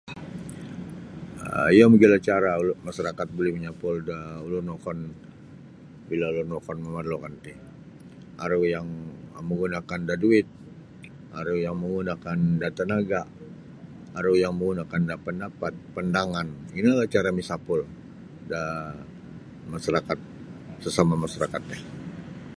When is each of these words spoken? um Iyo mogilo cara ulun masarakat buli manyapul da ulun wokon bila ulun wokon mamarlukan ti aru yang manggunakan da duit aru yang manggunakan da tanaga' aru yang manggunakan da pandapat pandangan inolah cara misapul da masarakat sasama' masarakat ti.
um 1.49 1.67
Iyo 1.75 1.85
mogilo 1.91 2.17
cara 2.27 2.51
ulun 2.61 2.77
masarakat 2.87 3.27
buli 3.35 3.49
manyapul 3.55 3.95
da 4.09 4.17
ulun 4.45 4.65
wokon 4.73 4.99
bila 6.07 6.25
ulun 6.33 6.49
wokon 6.55 6.77
mamarlukan 6.85 7.33
ti 7.45 7.53
aru 8.45 8.59
yang 8.75 8.89
manggunakan 9.47 10.01
da 10.09 10.15
duit 10.23 10.47
aru 11.39 11.55
yang 11.65 11.75
manggunakan 11.81 12.37
da 12.61 12.67
tanaga' 12.77 13.23
aru 14.19 14.31
yang 14.43 14.53
manggunakan 14.57 15.01
da 15.09 15.15
pandapat 15.25 15.73
pandangan 15.95 16.47
inolah 16.77 17.07
cara 17.15 17.29
misapul 17.39 17.79
da 18.51 18.61
masarakat 19.71 20.19
sasama' 20.83 21.21
masarakat 21.23 21.61
ti. 21.69 21.77